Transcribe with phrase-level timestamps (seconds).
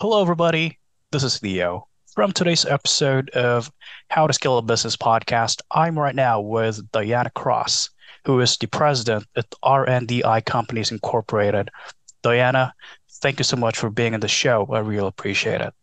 [0.00, 0.78] Hello, everybody.
[1.10, 1.86] This is Theo.
[2.14, 3.70] From today's episode of
[4.08, 7.90] How to Scale a Business podcast, I'm right now with Diana Cross,
[8.24, 11.68] who is the president at RNDI Companies Incorporated.
[12.22, 12.72] Diana,
[13.20, 14.66] thank you so much for being on the show.
[14.72, 15.74] I really appreciate it.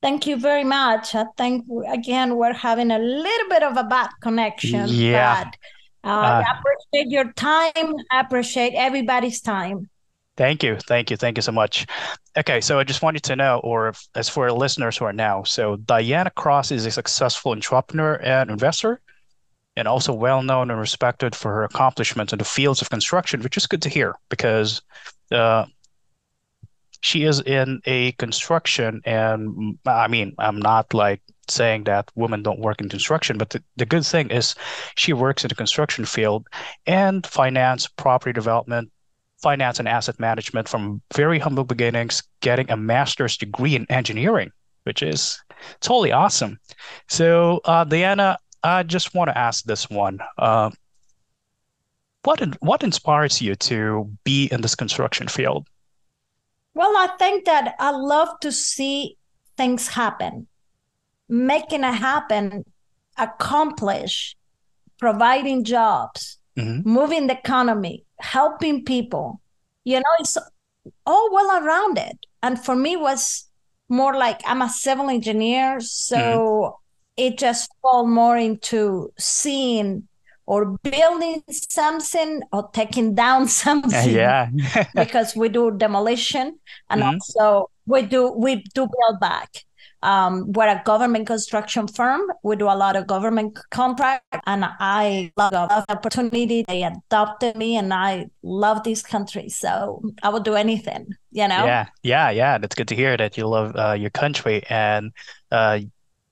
[0.00, 1.14] Thank you very much.
[1.14, 4.88] I think again we're having a little bit of a bad connection.
[4.88, 5.44] Yeah.
[5.44, 7.94] But, uh, uh, I appreciate your time.
[8.10, 9.90] I appreciate everybody's time.
[10.36, 10.76] Thank you.
[10.86, 11.16] Thank you.
[11.16, 11.86] Thank you so much.
[12.36, 15.42] Okay, so I just wanted to know, or if, as for listeners who are now,
[15.44, 19.00] so Diana Cross is a successful entrepreneur and investor,
[19.76, 23.56] and also well known and respected for her accomplishments in the fields of construction, which
[23.56, 24.82] is good to hear because
[25.32, 25.64] uh,
[27.00, 32.60] she is in a construction, and I mean, I'm not like saying that women don't
[32.60, 34.54] work in construction, but the, the good thing is
[34.96, 36.46] she works in the construction field
[36.86, 38.90] and finance, property development,
[39.42, 44.50] finance and asset management from very humble beginnings, getting a master's degree in engineering,
[44.84, 45.38] which is
[45.80, 46.58] totally awesome.
[47.08, 50.18] So, uh, Diana, I just want to ask this one.
[50.38, 50.70] Uh,
[52.24, 55.68] what what inspires you to be in this construction field?
[56.74, 59.16] Well, I think that I love to see
[59.56, 60.48] things happen,
[61.28, 62.64] making it happen,
[63.16, 64.36] accomplish,
[64.98, 66.88] providing jobs, mm-hmm.
[66.88, 69.40] moving the economy, helping people.
[69.84, 70.36] You know, it's
[71.04, 72.18] all well around it.
[72.42, 73.48] And for me was
[73.88, 76.74] more like I'm a civil engineer, so mm-hmm.
[77.16, 80.08] it just fall more into seeing
[80.46, 84.10] or building something or taking down something.
[84.10, 84.50] Yeah.
[84.94, 86.58] because we do demolition
[86.90, 87.14] and mm-hmm.
[87.14, 89.65] also we do we do build back
[90.02, 92.22] um, we're a government construction firm.
[92.42, 96.64] We do a lot of government contract, and I love the opportunity.
[96.66, 101.08] They adopted me, and I love this country, so I would do anything.
[101.30, 101.66] You know?
[101.66, 102.58] Yeah, yeah, yeah.
[102.58, 105.12] That's good to hear that you love uh, your country, and
[105.50, 105.80] uh,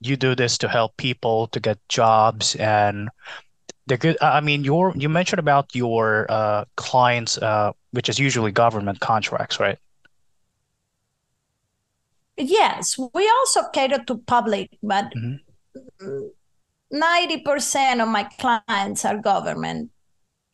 [0.00, 3.08] you do this to help people to get jobs and
[3.86, 4.16] the good.
[4.22, 9.60] I mean, your you mentioned about your uh, clients, uh, which is usually government contracts,
[9.60, 9.78] right?
[12.36, 16.26] Yes, we also cater to public, but mm-hmm.
[16.92, 19.90] 90% of my clients are government.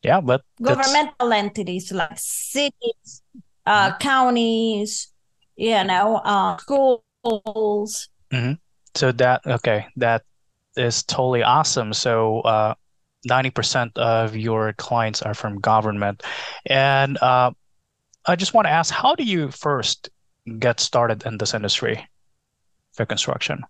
[0.03, 3.23] Yeah, but governmental entities like cities,
[3.67, 3.99] uh, mm-hmm.
[3.99, 5.13] counties,
[5.57, 8.09] you know, uh, schools.
[8.33, 8.53] Mm-hmm.
[8.95, 10.23] So that okay, that
[10.77, 11.93] is totally awesome.
[11.93, 12.75] So uh,
[13.29, 16.23] 90% of your clients are from government,
[16.65, 17.51] and uh,
[18.25, 20.09] I just want to ask, how do you first
[20.59, 22.09] get started in this industry
[22.93, 23.65] for construction?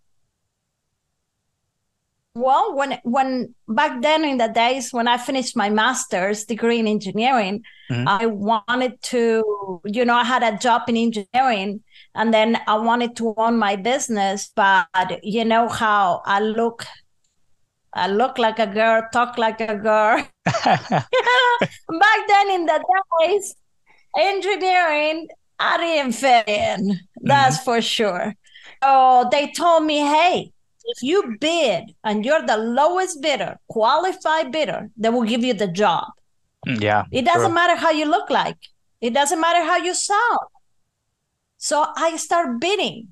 [2.34, 6.86] Well, when when back then in the days when I finished my master's degree in
[6.86, 8.06] engineering, mm-hmm.
[8.06, 11.82] I wanted to, you know, I had a job in engineering
[12.14, 14.86] and then I wanted to own my business, but
[15.24, 16.86] you know how I look
[17.92, 20.24] I look like a girl, talk like a girl.
[20.44, 21.02] Back
[22.28, 22.84] then in the
[23.20, 23.56] days,
[24.16, 25.26] engineering
[25.60, 26.98] I didn't fit in.
[27.20, 27.64] That's mm-hmm.
[27.64, 28.34] for sure.
[28.82, 30.52] Oh, they told me, hey,
[30.84, 35.68] if you bid and you're the lowest bidder, qualified bidder, they will give you the
[35.68, 36.06] job.
[36.66, 37.04] Mm, yeah.
[37.12, 37.54] It doesn't sure.
[37.54, 38.56] matter how you look like.
[39.00, 40.38] It doesn't matter how you sound.
[41.58, 43.08] So I start bidding.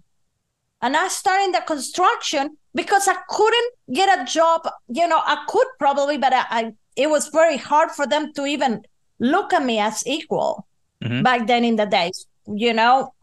[0.81, 4.69] And I started the construction because I couldn't get a job.
[4.89, 8.47] You know, I could probably, but I, I it was very hard for them to
[8.47, 8.83] even
[9.19, 10.67] look at me as equal
[11.03, 11.23] mm-hmm.
[11.23, 13.15] back then in the days you know,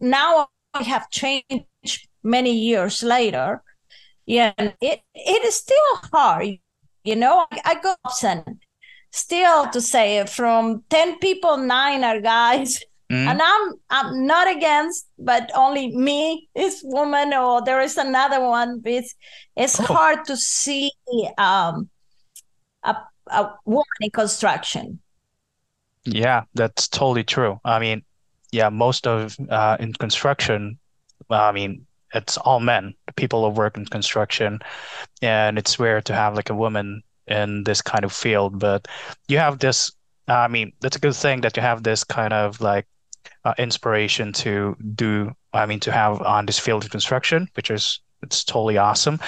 [0.00, 3.62] now I have changed many years later.
[4.26, 6.58] Yeah, it it is still hard.
[7.04, 7.94] You know, I, I go
[8.24, 8.60] and
[9.12, 12.82] still to say from 10 people, nine are guys.
[13.10, 13.26] Mm.
[13.28, 18.82] And I'm I'm not against, but only me is woman, or there is another one.
[18.84, 19.14] It's
[19.54, 19.84] it's oh.
[19.84, 20.90] hard to see
[21.38, 21.88] um,
[22.82, 22.96] a
[23.28, 24.98] a woman in construction.
[26.04, 27.60] Yeah, that's totally true.
[27.64, 28.02] I mean,
[28.52, 30.78] yeah, most of uh, in construction,
[31.30, 34.60] I mean, it's all men, people who work in construction,
[35.22, 38.58] and it's rare to have like a woman in this kind of field.
[38.58, 38.88] But
[39.28, 39.92] you have this.
[40.28, 42.86] I mean, that's a good thing that you have this kind of like
[43.44, 45.32] uh, inspiration to do.
[45.52, 49.18] I mean, to have on this field of construction, which is it's totally awesome.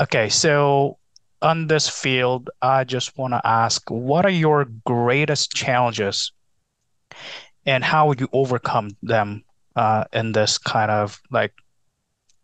[0.00, 0.98] Okay, so
[1.42, 6.32] on this field, I just want to ask, what are your greatest challenges
[7.66, 9.44] and how would you overcome them
[9.76, 11.52] uh, in this kind of like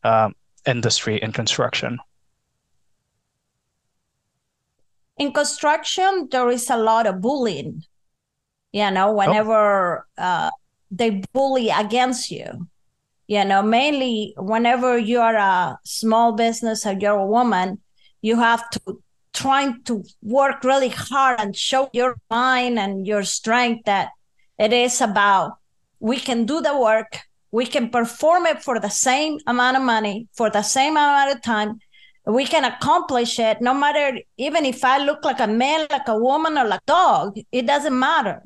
[0.02, 0.34] um,
[0.66, 1.98] industry in construction?
[5.18, 7.82] In construction, there is a lot of bullying.
[8.72, 10.22] You know, whenever oh.
[10.22, 10.50] uh,
[10.90, 12.68] they bully against you.
[13.26, 17.80] You know, mainly whenever you're a small business or you're a woman,
[18.22, 19.02] you have to
[19.32, 24.10] trying to work really hard and show your mind and your strength that
[24.60, 25.58] it is about
[26.00, 27.20] we can do the work,
[27.50, 31.42] we can perform it for the same amount of money, for the same amount of
[31.42, 31.80] time.
[32.26, 36.16] We can accomplish it no matter, even if I look like a man, like a
[36.16, 38.42] woman, or like a dog, it doesn't matter.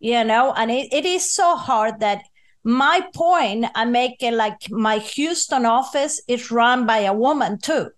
[0.00, 2.22] You know, and it, it is so hard that
[2.64, 7.90] my point, I make it like my Houston office is run by a woman too.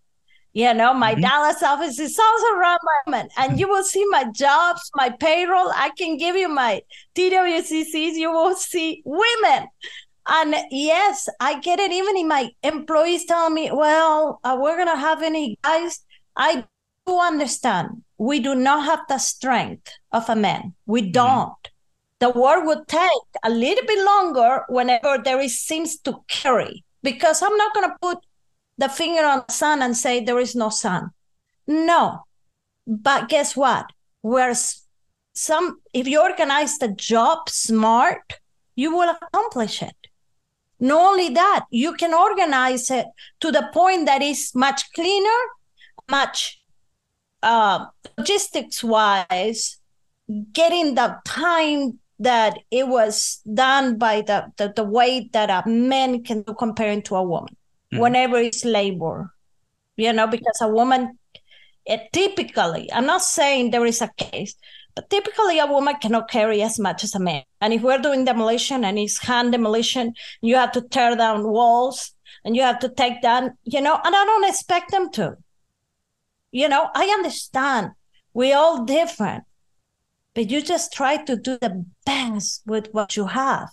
[0.55, 1.23] You know, my mm-hmm.
[1.23, 3.29] Dallas office is also run by women.
[3.39, 5.73] And you will see my jobs, my payroll.
[5.75, 6.83] I can give you my
[7.15, 8.15] TWCCs.
[8.15, 9.69] You will see women.
[10.29, 11.91] And yes, I get it.
[11.91, 16.01] Even if my employees tell me, well, uh, we're going to have any guys.
[16.37, 16.65] I
[17.07, 18.03] do understand.
[18.19, 20.75] We do not have the strength of a man.
[20.87, 21.13] We mm-hmm.
[21.13, 21.49] don't.
[21.49, 21.69] Mm-hmm.
[22.21, 23.09] The work would take
[23.43, 27.97] a little bit longer whenever there is seems to carry because I'm not going to
[28.01, 28.19] put
[28.79, 31.11] the finger on the sun and say there is no sun.
[31.67, 32.25] No.
[32.87, 33.93] But guess what?
[34.23, 34.55] Where
[35.35, 38.41] some if you organize the job smart,
[38.75, 39.97] you will accomplish it.
[40.81, 43.07] Not only that, you can organize it
[43.41, 45.41] to the point that is much cleaner,
[46.11, 46.61] much
[47.43, 47.87] uh,
[48.19, 49.79] logistics wise,
[50.53, 56.23] getting the time that it was done by the, the, the way that a man
[56.25, 57.57] can do comparing to a woman
[57.93, 57.99] mm.
[57.99, 59.33] whenever it's labor
[59.97, 61.19] you know because a woman
[61.85, 64.55] it typically i'm not saying there is a case
[64.95, 67.45] but typically a woman cannot carry as much as a man.
[67.61, 72.13] And if we're doing demolition and it's hand demolition you have to tear down walls
[72.45, 75.37] and you have to take down you know and i don't expect them to.
[76.51, 77.93] You know i understand.
[78.35, 79.45] We're all different.
[80.35, 83.69] But you just try to do the best with what you have.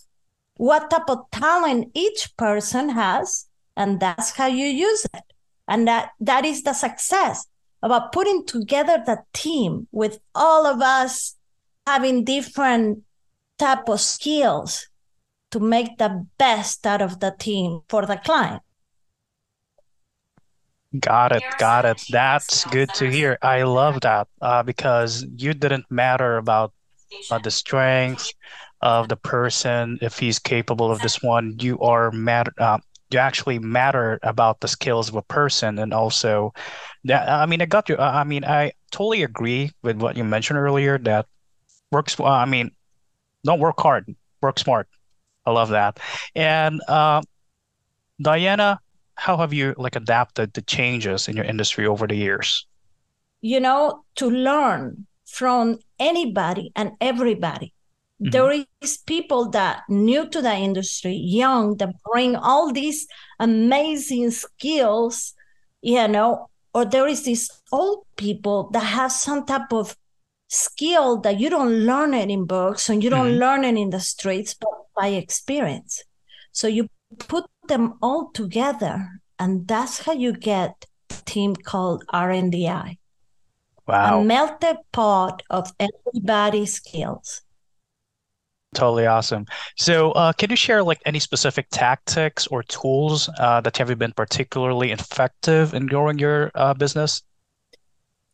[0.57, 3.45] What type of talent each person has
[3.79, 5.23] and that's how you use it.
[5.67, 7.47] And that that is the success
[7.81, 11.37] about putting together the team with all of us
[11.87, 13.03] having different
[13.57, 14.87] type of skills
[15.51, 18.61] to make the best out of the team for the client.
[20.99, 22.03] Got it got it.
[22.09, 23.37] That's good to hear.
[23.41, 26.73] I love that uh, because you didn't matter about
[27.31, 28.33] uh, the strength
[28.81, 31.55] of the person if he's capable of this one.
[31.59, 36.53] You are matter uh, you actually matter about the skills of a person and also
[37.03, 40.59] that i mean i got you i mean i totally agree with what you mentioned
[40.59, 41.25] earlier that
[41.91, 42.69] works i mean
[43.43, 44.05] don't work hard
[44.41, 44.87] work smart.
[45.45, 45.99] I love that.
[46.35, 47.21] And uh,
[48.21, 48.79] diana
[49.15, 52.65] how have you like adapted the changes in your industry over the years?
[53.41, 57.73] You know to learn from anybody and everybody
[58.21, 58.31] Mm-hmm.
[58.31, 63.07] There is people that new to the industry, young, that bring all these
[63.39, 65.33] amazing skills,
[65.81, 69.95] you know, or there is these old people that have some type of
[70.49, 73.39] skill that you don't learn it in books and you don't mm-hmm.
[73.39, 76.03] learn it in the streets, but by experience.
[76.51, 82.97] So you put them all together, and that's how you get a team called RNDI.
[83.87, 84.19] Wow.
[84.19, 87.41] A melted pot of everybody's skills.
[88.75, 89.47] Totally awesome.
[89.77, 94.13] So, uh, can you share like any specific tactics or tools uh, that have been
[94.13, 97.23] particularly effective in growing your uh, business?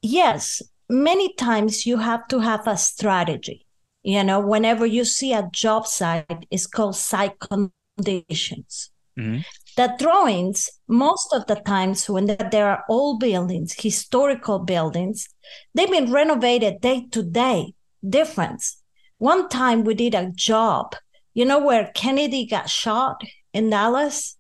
[0.02, 3.66] Yes, many times you have to have a strategy.
[4.04, 8.92] You know, whenever you see a job site, it's called site conditions.
[9.18, 9.40] Mm-hmm.
[9.78, 15.28] The drawings, most of the times when there are old buildings, historical buildings,
[15.74, 17.74] they've been renovated day to day,
[18.08, 18.84] difference
[19.18, 20.96] one time we did a job,
[21.34, 23.22] you know, where Kennedy got shot
[23.54, 24.38] in Dallas,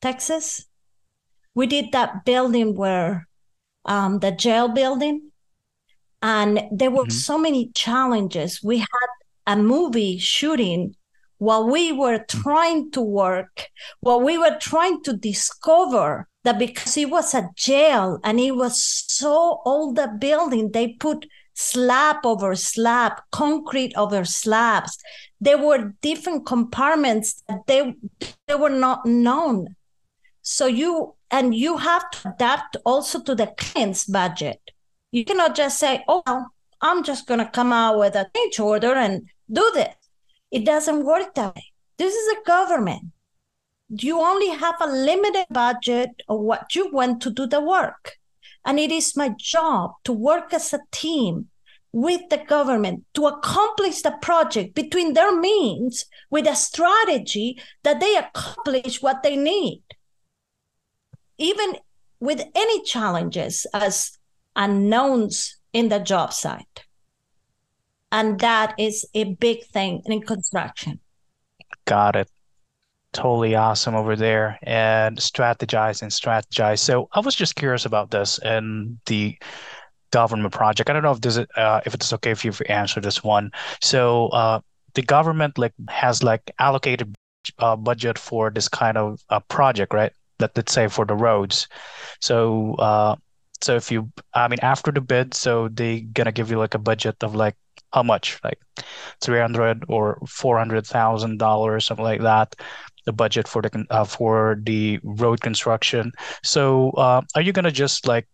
[0.00, 0.66] Texas?
[1.54, 3.28] We did that building where
[3.84, 5.30] um, the jail building,
[6.22, 7.10] and there were mm-hmm.
[7.10, 8.60] so many challenges.
[8.62, 9.08] We had
[9.46, 10.94] a movie shooting
[11.38, 13.68] while we were trying to work,
[14.00, 18.82] while we were trying to discover that because it was a jail and it was
[18.82, 21.26] so old a building, they put
[21.58, 24.96] slab over slab, concrete over slabs.
[25.40, 27.94] There were different compartments that they,
[28.46, 29.74] they were not known.
[30.42, 34.60] So you and you have to adapt also to the client's budget.
[35.10, 38.60] You cannot just say, "Oh, well, I'm just going to come out with a change
[38.60, 39.94] order and do this."
[40.50, 41.64] It doesn't work that way.
[41.98, 43.12] This is a government.
[43.88, 48.17] You only have a limited budget of what you want to do the work.
[48.68, 51.48] And it is my job to work as a team
[51.90, 58.14] with the government to accomplish the project between their means with a strategy that they
[58.14, 59.82] accomplish what they need.
[61.38, 61.76] Even
[62.20, 64.18] with any challenges as
[64.54, 66.84] unknowns in the job site.
[68.12, 71.00] And that is a big thing in construction.
[71.86, 72.30] Got it.
[73.14, 76.78] Totally awesome over there and strategize and strategize.
[76.78, 79.36] So I was just curious about this and the
[80.10, 80.90] government project.
[80.90, 83.50] I don't know if this is, uh, if it's okay if you answer this one.
[83.80, 84.60] So uh,
[84.94, 87.14] the government like has like allocated
[87.58, 90.12] uh, budget for this kind of uh, project, right?
[90.38, 91.66] Let, let's say for the roads.
[92.20, 93.16] So uh,
[93.60, 96.78] so if you, I mean, after the bid, so they gonna give you like a
[96.78, 97.56] budget of like
[97.92, 98.60] how much, like
[99.20, 102.54] three hundred or four hundred thousand dollars, something like that.
[103.08, 106.12] The budget for the uh, for the road construction.
[106.44, 108.28] So uh, are you gonna just like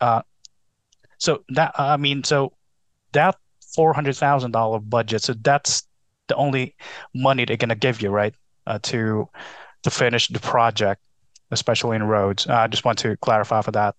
[0.00, 0.22] uh,
[1.18, 2.52] so that I mean, so
[3.12, 3.34] that
[3.74, 5.22] four hundred thousand dollar budget.
[5.22, 5.82] So that's
[6.28, 6.76] the only
[7.14, 8.34] money they're gonna give you, right?
[8.66, 9.28] Uh, to
[9.82, 11.02] to finish the project,
[11.50, 12.46] especially in roads.
[12.46, 13.96] Uh, I just want to clarify for that.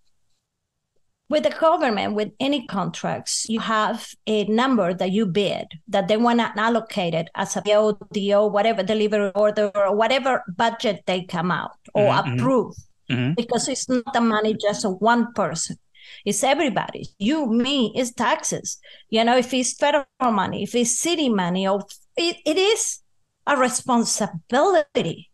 [1.31, 6.17] With the government, with any contracts, you have a number that you bid that they
[6.17, 11.23] want to allocate it as a PO, DO, whatever delivery order, or whatever budget they
[11.23, 12.33] come out or mm-hmm.
[12.33, 12.75] approve.
[13.09, 13.35] Mm-hmm.
[13.35, 15.77] Because it's not the money just of one person.
[16.25, 17.07] It's everybody.
[17.17, 18.77] You, me, it's taxes.
[19.09, 21.85] You know, if it's federal money, if it's city money, or
[22.17, 23.00] it, it is
[23.47, 25.29] a responsibility.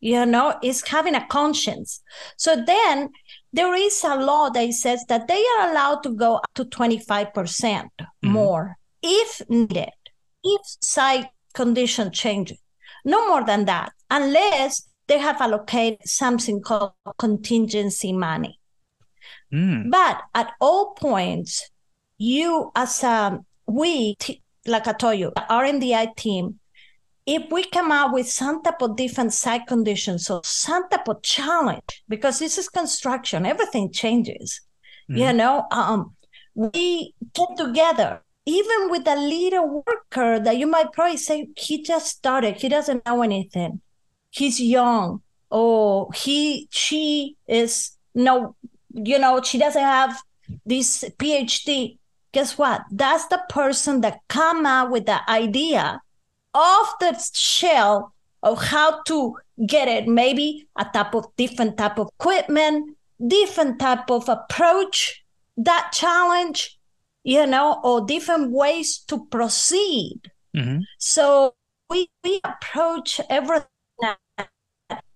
[0.00, 2.00] You know, it's having a conscience.
[2.38, 3.10] So then
[3.52, 7.32] there is a law that says that they are allowed to go up to 25%
[7.32, 7.88] mm
[8.22, 9.92] hmm more if needed,
[10.42, 12.58] if site condition changes.
[13.04, 18.58] No more than that, unless they have allocated something called contingency money.
[19.52, 19.90] Mm.
[19.90, 21.70] But at all points,
[22.18, 24.16] you as a we,
[24.66, 26.58] like I told you, RNDI team,
[27.26, 31.22] if we come out with some type of different site conditions or some type of
[31.22, 34.60] challenge, because this is construction, everything changes.
[35.10, 35.18] Mm.
[35.18, 36.14] You know, um,
[36.54, 42.06] we get together, even with a little worker that you might probably say he just
[42.06, 43.80] started, he doesn't know anything,
[44.30, 48.54] he's young, or he she is no
[48.96, 50.20] you know, she doesn't have
[50.64, 51.98] this PhD.
[52.32, 52.82] Guess what?
[52.90, 56.00] That's the person that come out with the idea
[56.56, 59.36] of the shell of how to
[59.66, 60.08] get it.
[60.08, 62.96] Maybe a type of different type of equipment,
[63.26, 65.24] different type of approach,
[65.56, 66.78] that challenge,
[67.24, 70.20] you know, or different ways to proceed.
[70.56, 70.80] Mm-hmm.
[70.98, 71.54] So
[71.90, 73.66] we, we approach everything
[74.38, 74.48] at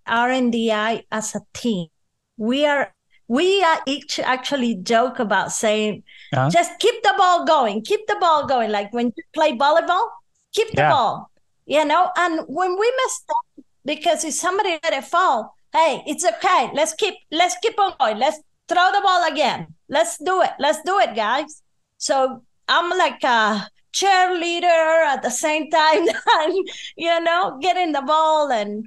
[0.07, 1.89] RNDI as a team.
[2.37, 2.93] We are
[3.31, 6.51] we uh, each actually joke about saying, uh-huh.
[6.51, 8.73] just keep the ball going, keep the ball going.
[8.73, 10.09] Like when you play volleyball,
[10.53, 10.91] keep the yeah.
[10.91, 11.30] ball,
[11.71, 12.11] you know.
[12.17, 16.71] And when we mess up, because if somebody let it fall, hey, it's okay.
[16.75, 18.19] Let's keep, let's keep on going.
[18.19, 19.75] Let's throw the ball again.
[19.89, 20.51] Let's do it.
[20.59, 21.63] Let's do it, guys.
[21.97, 28.51] So I'm like a cheerleader at the same time, and, you know, getting the ball
[28.51, 28.87] and,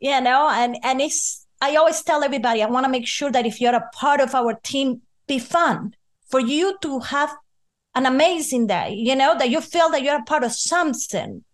[0.00, 3.46] you know, and and it's I always tell everybody, I want to make sure that
[3.46, 5.94] if you're a part of our team, be fun
[6.28, 7.32] for you to have
[7.94, 11.44] an amazing day, you know, that you feel that you're a part of something,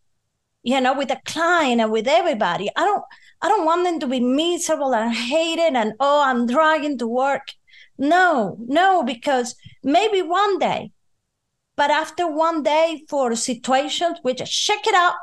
[0.69, 2.69] you know, with the client and with everybody.
[2.77, 3.03] I don't,
[3.41, 7.49] I don't want them to be miserable and hated and, oh, I'm dragging to work.
[7.97, 10.93] No, no, because maybe one day,
[11.75, 15.15] but after one day for situations, we just check it out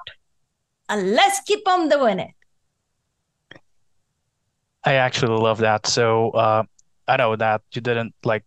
[0.90, 2.32] and let's keep on doing it.
[4.84, 5.86] I actually love that.
[5.86, 6.64] So uh,
[7.08, 8.46] I know that you didn't like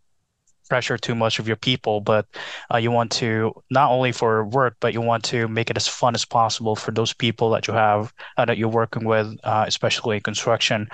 [0.68, 2.26] pressure too much of your people, but
[2.72, 5.88] uh, you want to not only for work, but you want to make it as
[5.88, 9.64] fun as possible for those people that you have uh, that you're working with, uh,
[9.66, 10.88] especially in construction.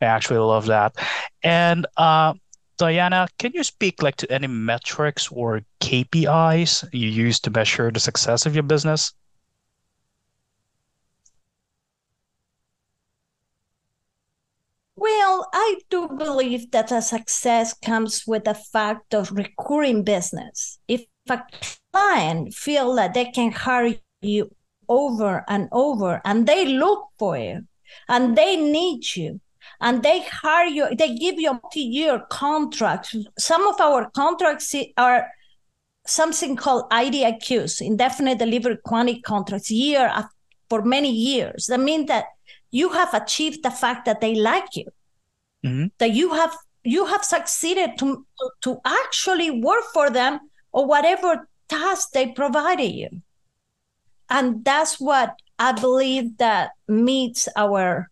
[0.00, 0.94] I actually love that.
[1.42, 2.34] And uh,
[2.78, 8.00] Diana, can you speak like to any metrics or KPIs you use to measure the
[8.00, 9.12] success of your business?
[14.96, 20.78] Well, I do believe that a success comes with the fact of recurring business.
[20.88, 21.42] If a
[21.92, 24.50] client feel that they can hire you
[24.88, 27.66] over and over and they look for you
[28.08, 29.40] and they need you
[29.82, 33.14] and they hire you, they give you a multi-year contract.
[33.38, 35.28] Some of our contracts are
[36.06, 40.10] something called IDIQs, indefinite delivery quantity contracts, year
[40.70, 41.66] for many years.
[41.66, 42.24] That means that
[42.70, 44.86] you have achieved the fact that they like you
[45.64, 45.86] mm-hmm.
[45.98, 48.24] that you have you have succeeded to,
[48.62, 50.40] to actually work for them
[50.72, 53.08] or whatever task they provided you.
[54.28, 58.08] And that's what I believe that meets our,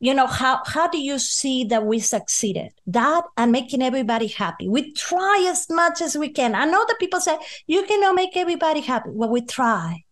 [0.00, 2.72] you know, how how do you see that we succeeded?
[2.86, 4.68] That and making everybody happy.
[4.68, 6.54] We try as much as we can.
[6.54, 7.36] I know that people say
[7.66, 9.10] you cannot make everybody happy.
[9.12, 10.04] Well, we try.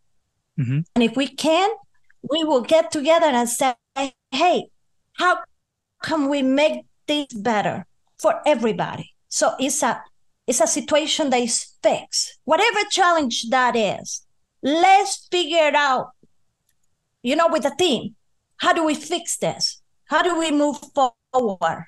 [0.58, 0.80] Mm-hmm.
[0.94, 1.70] And if we can,
[2.30, 3.74] we will get together and say,
[4.30, 4.68] hey,
[5.14, 5.38] how
[6.02, 7.86] can we make this better
[8.18, 9.14] for everybody?
[9.28, 10.02] So it's a
[10.46, 12.38] it's a situation that is fixed.
[12.44, 14.24] Whatever challenge that is,
[14.62, 16.10] let's figure it out,
[17.22, 18.14] you know, with a team.
[18.58, 19.82] How do we fix this?
[20.04, 21.86] How do we move forward?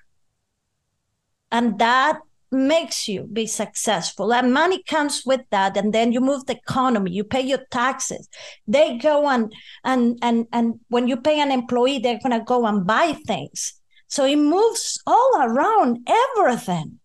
[1.53, 2.19] And that
[2.51, 7.11] makes you be successful and money comes with that and then you move the economy
[7.11, 8.27] you pay your taxes
[8.67, 9.51] they go on
[9.85, 13.78] and and and when you pay an employee they're going to go and buy things
[14.09, 16.99] so it moves all around everything.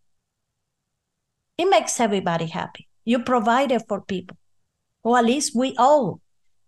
[1.57, 2.87] It makes everybody happy.
[3.05, 4.37] You provide it for people
[5.03, 6.21] or at least we all.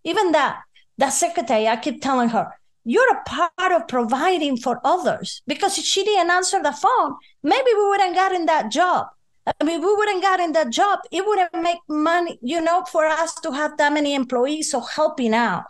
[0.04, 0.62] Even that
[0.98, 2.52] that secretary i keep telling her
[2.88, 5.42] you're a part of providing for others.
[5.48, 9.08] Because if she didn't answer the phone maybe we wouldn't gotten that job.
[9.48, 11.00] I mean we wouldn't gotten that job.
[11.12, 15.34] It wouldn't make money you know for us to have that many employees so helping
[15.34, 15.64] out.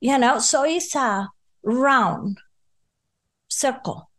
[0.00, 1.30] You know so it's a
[1.64, 2.38] round
[3.52, 4.10] circle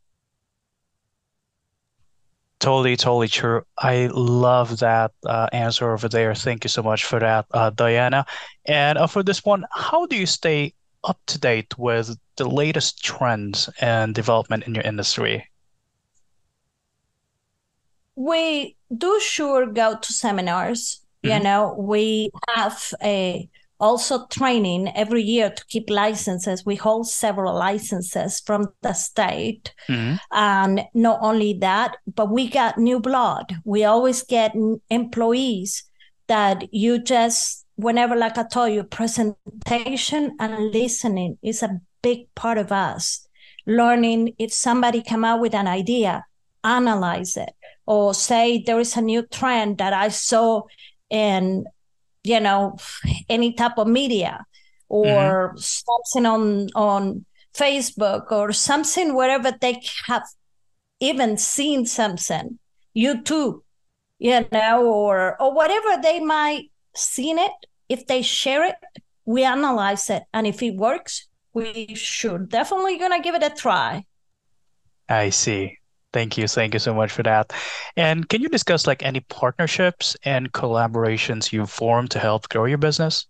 [2.64, 3.64] Totally, totally true.
[3.78, 6.34] I love that uh, answer over there.
[6.34, 8.26] Thank you so much for that, uh, Diana.
[8.66, 10.74] And uh, for this one, how do you stay
[11.04, 15.46] up to date with the latest trends and development in your industry?
[18.16, 21.02] We do sure go to seminars.
[21.22, 21.36] Mm-hmm.
[21.36, 23.50] You know, we have a
[23.84, 26.66] also training every year to keep licenses.
[26.66, 29.74] We hold several licenses from the state.
[29.90, 30.16] Mm-hmm.
[30.32, 33.56] And not only that, but we got new blood.
[33.66, 34.56] We always get
[34.90, 35.84] employees
[36.28, 42.58] that you just whenever, like I told you, presentation and listening is a big part
[42.58, 43.28] of us.
[43.66, 46.26] Learning if somebody come out with an idea,
[46.64, 47.52] analyze it,
[47.86, 50.64] or say there is a new trend that I saw
[51.10, 51.66] in,
[52.24, 52.78] you know,
[53.30, 54.46] any type of media
[54.90, 55.58] or mm-hmm.
[55.58, 60.24] something on on Facebook or something wherever they have
[61.00, 62.58] even seen something,
[62.96, 63.62] YouTube,
[64.20, 67.52] you know, or or whatever they might seen it,
[67.90, 68.76] if they share it,
[69.26, 70.24] we analyze it.
[70.34, 74.06] And if it works, we should definitely gonna give it a try.
[75.10, 75.78] I see.
[76.14, 76.48] Thank you.
[76.48, 77.52] Thank you so much for that.
[77.98, 82.78] And can you discuss like any partnerships and collaborations you've formed to help grow your
[82.78, 83.26] business?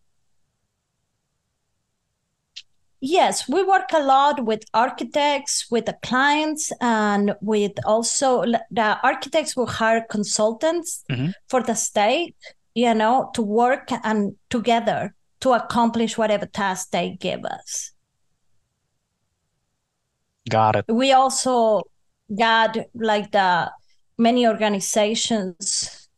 [3.00, 9.58] Yes, we work a lot with architects, with the clients, and with also the architects
[9.58, 11.32] will hire consultants mm-hmm.
[11.50, 12.36] for the state
[12.74, 17.92] you know, to work and together to accomplish whatever task they give us.
[20.50, 20.86] Got it.
[20.90, 21.84] We also
[22.36, 23.72] got like the
[24.18, 26.10] many organizations,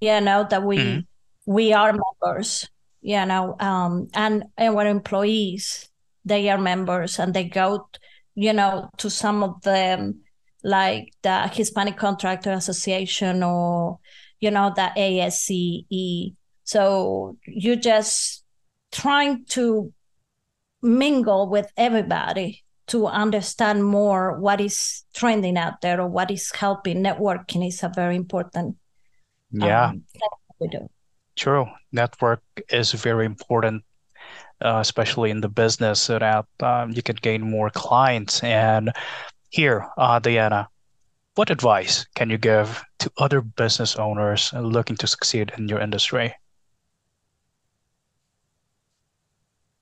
[0.00, 1.00] you know, that we mm-hmm.
[1.46, 2.68] we are members,
[3.00, 5.88] you know, um, and and our employees
[6.24, 7.88] they are members and they go,
[8.36, 10.20] you know, to some of them
[10.62, 13.98] like the Hispanic Contractor Association or
[14.42, 16.34] you know, the ASCE.
[16.64, 18.44] So you're just
[18.90, 19.92] trying to
[20.82, 27.02] mingle with everybody to understand more what is trending out there or what is helping.
[27.02, 28.76] Networking is a very important.
[29.50, 29.90] Yeah.
[29.90, 30.02] Um,
[30.58, 30.88] we do.
[31.36, 31.66] True.
[31.92, 33.84] Network is very important,
[34.60, 38.42] uh, especially in the business, so that um, you can gain more clients.
[38.42, 38.92] And
[39.50, 40.68] here, uh, Diana,
[41.34, 46.34] what advice can you give to other business owners looking to succeed in your industry?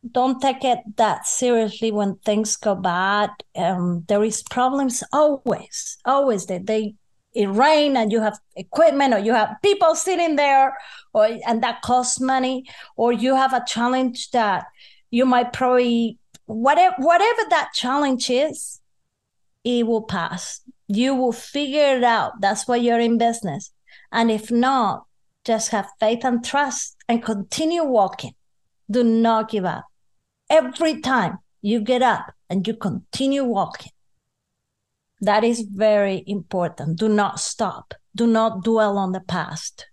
[0.09, 3.31] Don't take it that seriously when things go bad.
[3.55, 6.47] Um, there is problems always, always.
[6.47, 6.95] That they
[7.35, 10.77] it rain and you have equipment or you have people sitting there,
[11.13, 12.65] or and that costs money,
[12.97, 14.65] or you have a challenge that
[15.11, 18.81] you might probably whatever whatever that challenge is,
[19.65, 22.41] it will pass you will figure it out.
[22.41, 23.71] That's why you're in business.
[24.11, 25.07] And if not,
[25.45, 28.33] just have faith and trust and continue walking.
[28.91, 29.85] Do not give up.
[30.51, 33.93] Every time you get up and you continue walking,
[35.21, 36.99] that is very important.
[36.99, 37.95] Do not stop.
[38.17, 39.87] Do not dwell on the past.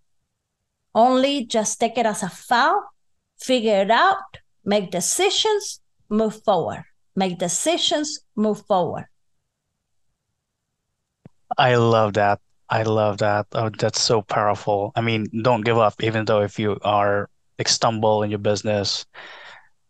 [0.96, 2.82] Only just take it as a foul,
[3.40, 6.84] figure it out, make decisions, move forward.
[7.16, 9.06] Make decisions, move forward.
[11.58, 12.40] I love that.
[12.70, 13.48] I love that.
[13.54, 14.92] Oh, that's so powerful.
[14.96, 19.06] I mean, don't give up, even though if you are like stumble in your business.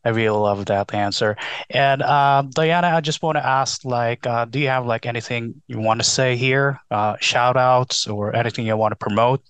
[0.08, 1.36] I really love that answer.
[1.70, 5.62] And uh, Diana, I just want to ask, like, uh, do you have like anything
[5.68, 6.80] you want to say here?
[6.90, 9.42] Uh, shout outs or anything you want to promote?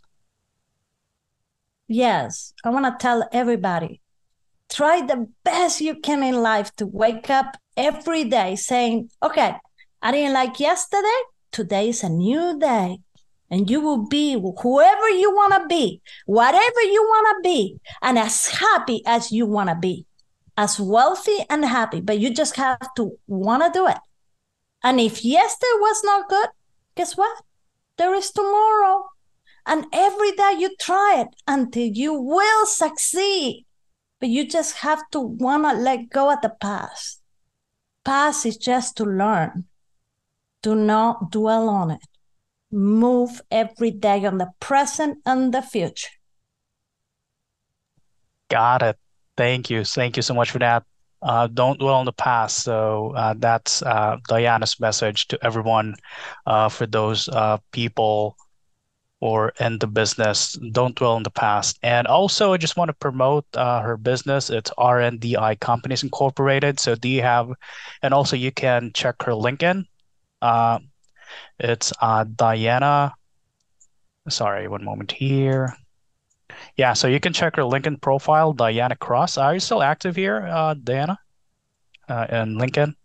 [1.88, 4.02] Yes, I want to tell everybody
[4.70, 9.56] try the best you can in life to wake up every day saying, okay,
[10.02, 11.20] I didn't like yesterday.
[11.52, 12.98] Today is a new day.
[13.50, 18.20] And you will be whoever you want to be, whatever you want to be, and
[18.20, 20.06] as happy as you want to be,
[20.58, 22.02] as wealthy and happy.
[22.02, 24.00] But you just have to want to do it.
[24.84, 26.50] And if yesterday was not good,
[26.96, 27.43] guess what?
[27.98, 29.06] There is tomorrow.
[29.65, 33.65] And every day you try it until you will succeed.
[34.20, 37.22] But you just have to want to let go of the past.
[38.04, 39.65] Past is just to learn.
[40.63, 42.02] Do not dwell on it.
[42.72, 46.10] Move every day on the present and the future.
[48.50, 48.98] Got it.
[49.38, 49.86] Thank you.
[49.86, 50.84] Thank you so much for that.
[51.21, 52.63] Uh, don't dwell on the past.
[52.63, 55.95] So uh, that's uh, Diana's message to everyone.
[56.45, 58.36] Uh, for those uh, people
[59.19, 61.80] or in the business, don't dwell on the past.
[61.82, 64.50] And also, I just want to promote uh, her business.
[64.50, 66.80] It's RNDI Companies Incorporated.
[66.80, 67.50] So do you have,
[68.04, 69.86] and also you can check her LinkedIn.
[71.60, 71.93] it's
[72.36, 73.13] Diana.
[74.30, 75.73] Sorry, one moment here.
[76.78, 79.38] Yeah, so you can check her LinkedIn profile, Diana Cross.
[79.38, 81.20] Are you still active here, uh, Diana,
[82.08, 82.84] uh, in LinkedIn?
[82.84, 82.96] In,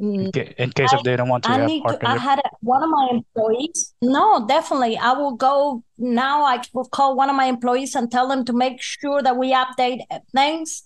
[0.00, 1.98] Mm, in case I if they don't want to I have need to.
[2.08, 3.94] I had a, one of my employees.
[4.02, 4.96] No, definitely.
[4.96, 6.42] I will go now.
[6.44, 9.52] I will call one of my employees and tell them to make sure that we
[9.52, 10.00] update
[10.34, 10.82] things.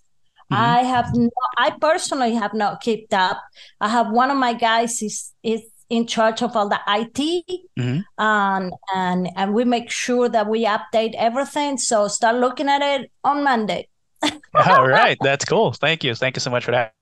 [0.51, 1.09] hmm I have
[1.57, 3.41] I personally have not kept up.
[3.81, 7.45] I have one of my guys is is in charge of all the IT
[7.77, 11.79] hmm and and and we make sure that we update everything.
[11.79, 13.89] So start looking at it on Monday.
[14.55, 15.73] All right, that's cool.
[15.73, 16.15] Thank you.
[16.15, 16.95] Thank you so much for that.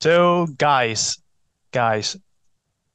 [0.00, 1.18] So, guys,
[1.72, 2.16] guys,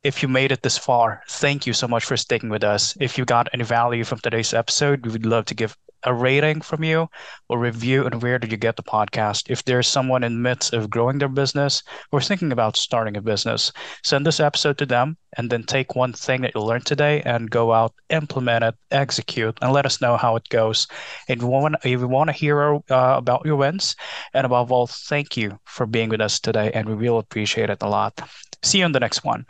[0.03, 2.95] If you made it this far, thank you so much for sticking with us.
[2.99, 6.61] If you got any value from today's episode, we would love to give a rating
[6.61, 7.09] from you
[7.49, 9.49] or review and where did you get the podcast.
[9.49, 13.21] If there's someone in the midst of growing their business or thinking about starting a
[13.21, 13.71] business,
[14.03, 17.49] send this episode to them and then take one thing that you learned today and
[17.51, 20.87] go out, implement it, execute, and let us know how it goes.
[21.27, 21.41] And
[21.83, 23.95] if you want, to hear uh, about your wins,
[24.33, 27.81] and above all, thank you for being with us today, and we will appreciate it
[27.81, 28.19] a lot.
[28.63, 29.45] See you on the next one.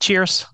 [0.00, 0.46] Cheers.